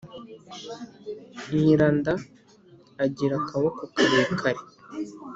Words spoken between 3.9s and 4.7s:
karekare!